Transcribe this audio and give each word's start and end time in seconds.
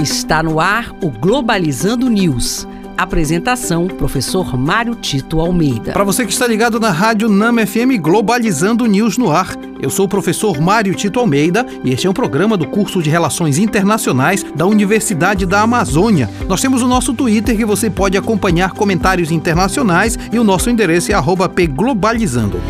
Está 0.00 0.44
no 0.44 0.60
ar 0.60 0.94
o 1.02 1.10
Globalizando 1.10 2.08
News. 2.08 2.68
Apresentação: 2.96 3.88
Professor 3.88 4.56
Mário 4.56 4.94
Tito 4.94 5.40
Almeida. 5.40 5.90
Para 5.90 6.04
você 6.04 6.24
que 6.24 6.32
está 6.32 6.46
ligado 6.46 6.78
na 6.78 6.92
Rádio 6.92 7.28
Nama 7.28 7.66
FM 7.66 8.00
Globalizando 8.00 8.86
News 8.86 9.18
no 9.18 9.32
ar, 9.32 9.56
eu 9.80 9.90
sou 9.90 10.06
o 10.06 10.08
professor 10.08 10.60
Mário 10.60 10.94
Tito 10.94 11.18
Almeida 11.18 11.66
e 11.82 11.90
este 11.90 12.06
é 12.06 12.10
um 12.10 12.12
programa 12.12 12.56
do 12.56 12.68
curso 12.68 13.02
de 13.02 13.10
Relações 13.10 13.58
Internacionais 13.58 14.46
da 14.54 14.66
Universidade 14.66 15.44
da 15.44 15.62
Amazônia. 15.62 16.30
Nós 16.46 16.60
temos 16.60 16.80
o 16.80 16.86
nosso 16.86 17.12
Twitter 17.12 17.56
que 17.56 17.64
você 17.64 17.90
pode 17.90 18.16
acompanhar 18.16 18.74
comentários 18.74 19.32
internacionais 19.32 20.16
e 20.32 20.38
o 20.38 20.44
nosso 20.44 20.70
endereço 20.70 21.10
é 21.10 21.16
@pglobalizando. 21.48 22.60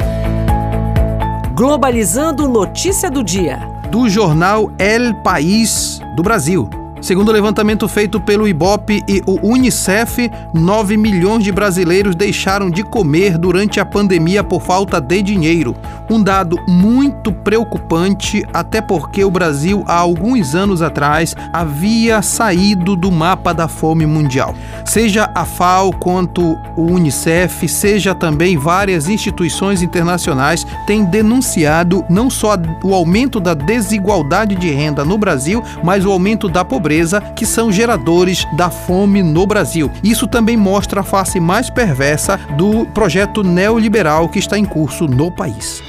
Globalizando 1.54 2.48
notícia 2.48 3.10
do 3.10 3.22
dia. 3.22 3.58
Do 3.90 4.08
jornal 4.08 4.72
El 4.78 5.14
País 5.16 6.00
do 6.16 6.22
Brasil. 6.22 6.77
Segundo 7.00 7.28
o 7.28 7.32
levantamento 7.32 7.86
feito 7.86 8.20
pelo 8.20 8.48
IBOP 8.48 9.04
e 9.06 9.22
o 9.24 9.52
Unicef, 9.52 10.28
9 10.52 10.96
milhões 10.96 11.44
de 11.44 11.52
brasileiros 11.52 12.16
deixaram 12.16 12.68
de 12.68 12.82
comer 12.82 13.38
durante 13.38 13.78
a 13.78 13.84
pandemia 13.84 14.42
por 14.42 14.60
falta 14.60 15.00
de 15.00 15.22
dinheiro. 15.22 15.76
Um 16.10 16.20
dado 16.20 16.58
muito 16.66 17.30
preocupante, 17.30 18.44
até 18.52 18.80
porque 18.80 19.24
o 19.24 19.30
Brasil, 19.30 19.84
há 19.86 19.94
alguns 19.94 20.54
anos 20.56 20.82
atrás, 20.82 21.36
havia 21.52 22.20
saído 22.20 22.96
do 22.96 23.12
mapa 23.12 23.54
da 23.54 23.68
fome 23.68 24.04
mundial. 24.04 24.54
Seja 24.84 25.30
a 25.34 25.44
FAO 25.44 25.92
quanto 25.92 26.58
o 26.76 26.82
Unicef, 26.82 27.68
seja 27.68 28.14
também 28.14 28.56
várias 28.56 29.08
instituições 29.08 29.82
internacionais 29.82 30.66
têm 30.86 31.04
denunciado 31.04 32.04
não 32.08 32.28
só 32.28 32.56
o 32.82 32.92
aumento 32.92 33.38
da 33.38 33.54
desigualdade 33.54 34.56
de 34.56 34.70
renda 34.70 35.04
no 35.04 35.16
Brasil, 35.16 35.62
mas 35.84 36.04
o 36.04 36.10
aumento 36.10 36.48
da 36.48 36.64
pobreza 36.64 36.87
pobreza 36.88 37.20
que 37.20 37.44
são 37.44 37.70
geradores 37.70 38.46
da 38.56 38.70
fome 38.70 39.22
no 39.22 39.46
Brasil. 39.46 39.90
Isso 40.02 40.26
também 40.26 40.56
mostra 40.56 41.02
a 41.02 41.04
face 41.04 41.38
mais 41.38 41.68
perversa 41.68 42.38
do 42.56 42.86
projeto 42.86 43.42
neoliberal 43.42 44.26
que 44.30 44.38
está 44.38 44.58
em 44.58 44.64
curso 44.64 45.06
no 45.06 45.30
país. 45.30 45.82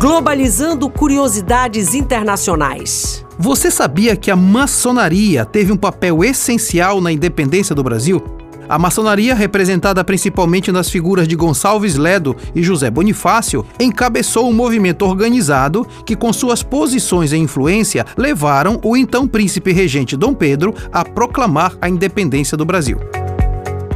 Globalizando 0.00 0.88
curiosidades 0.88 1.94
internacionais. 1.94 3.22
Você 3.38 3.70
sabia 3.70 4.16
que 4.16 4.30
a 4.30 4.36
maçonaria 4.36 5.44
teve 5.44 5.70
um 5.70 5.76
papel 5.76 6.24
essencial 6.24 6.98
na 6.98 7.12
independência 7.12 7.74
do 7.74 7.82
Brasil? 7.82 8.41
A 8.72 8.78
maçonaria, 8.78 9.34
representada 9.34 10.02
principalmente 10.02 10.72
nas 10.72 10.88
figuras 10.88 11.28
de 11.28 11.36
Gonçalves 11.36 11.96
Ledo 11.96 12.34
e 12.54 12.62
José 12.62 12.90
Bonifácio, 12.90 13.66
encabeçou 13.78 14.48
um 14.48 14.52
movimento 14.54 15.04
organizado 15.04 15.86
que, 16.06 16.16
com 16.16 16.32
suas 16.32 16.62
posições 16.62 17.34
e 17.34 17.36
influência, 17.36 18.06
levaram 18.16 18.80
o 18.82 18.96
então 18.96 19.28
príncipe 19.28 19.72
regente 19.72 20.16
Dom 20.16 20.32
Pedro 20.32 20.74
a 20.90 21.04
proclamar 21.04 21.76
a 21.82 21.86
independência 21.86 22.56
do 22.56 22.64
Brasil. 22.64 22.98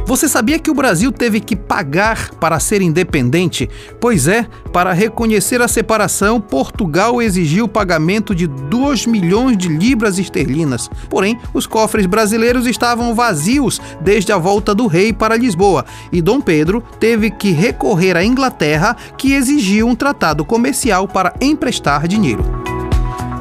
Você 0.07 0.29
sabia 0.29 0.57
que 0.57 0.71
o 0.71 0.73
Brasil 0.73 1.11
teve 1.11 1.41
que 1.41 1.53
pagar 1.53 2.29
para 2.35 2.61
ser 2.61 2.81
independente? 2.81 3.69
Pois 3.99 4.25
é, 4.25 4.47
para 4.71 4.93
reconhecer 4.93 5.61
a 5.61 5.67
separação, 5.67 6.39
Portugal 6.39 7.21
exigiu 7.21 7.65
o 7.65 7.67
pagamento 7.67 8.33
de 8.33 8.47
2 8.47 9.05
milhões 9.05 9.57
de 9.57 9.67
libras 9.67 10.17
esterlinas. 10.17 10.89
Porém, 11.09 11.37
os 11.53 11.67
cofres 11.67 12.05
brasileiros 12.05 12.65
estavam 12.65 13.13
vazios 13.13 13.81
desde 13.99 14.31
a 14.31 14.37
volta 14.37 14.73
do 14.73 14.87
rei 14.87 15.11
para 15.11 15.35
Lisboa 15.35 15.83
e 16.09 16.21
Dom 16.21 16.39
Pedro 16.39 16.81
teve 17.01 17.29
que 17.29 17.51
recorrer 17.51 18.15
à 18.15 18.23
Inglaterra, 18.23 18.95
que 19.17 19.33
exigiu 19.33 19.89
um 19.89 19.95
tratado 19.95 20.45
comercial 20.45 21.05
para 21.05 21.33
emprestar 21.41 22.07
dinheiro. 22.07 22.76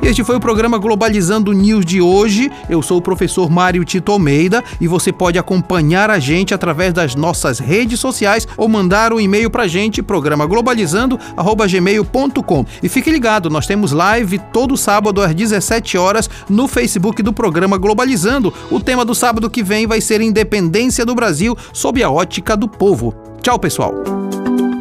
Este 0.06 0.22
foi 0.22 0.36
o 0.36 0.40
programa 0.40 0.78
Globalizando 0.78 1.52
News 1.52 1.84
de 1.84 2.00
hoje. 2.00 2.48
Eu 2.70 2.80
sou 2.80 2.98
o 2.98 3.02
professor 3.02 3.50
Mário 3.50 3.84
Tito 3.84 4.12
Almeida 4.12 4.62
e 4.80 4.86
você 4.86 5.12
pode 5.12 5.36
acompanhar 5.36 6.10
a 6.10 6.20
gente 6.20 6.54
através 6.54 6.92
das 6.92 7.16
nossas 7.16 7.58
redes 7.58 7.98
sociais 7.98 8.46
ou 8.56 8.68
mandar 8.68 9.12
um 9.12 9.18
e-mail 9.18 9.50
pra 9.50 9.66
gente, 9.66 10.04
programa 10.04 10.46
globalizando@gmail.com. 10.46 12.66
E 12.80 12.88
fique 12.88 13.10
ligado, 13.10 13.50
nós 13.50 13.66
temos 13.66 13.90
live 13.90 14.38
todo 14.52 14.76
sábado 14.76 15.20
às 15.20 15.34
17 15.34 15.98
horas 15.98 16.30
no 16.48 16.68
Facebook 16.68 17.20
do 17.20 17.32
programa 17.32 17.76
Globalizando. 17.76 18.54
O 18.70 18.78
tema 18.78 19.04
do 19.04 19.12
sábado 19.12 19.50
que 19.50 19.64
vem 19.64 19.88
vai 19.88 20.00
ser 20.00 20.20
Independência 20.20 21.04
do 21.04 21.16
Brasil 21.16 21.58
sob 21.72 22.00
a 22.00 22.08
ótica 22.08 22.56
do 22.56 22.68
povo. 22.68 23.12
Tchau, 23.42 23.58
pessoal. 23.58 23.92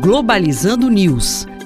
Globalizando 0.03 0.87
News 0.87 1.47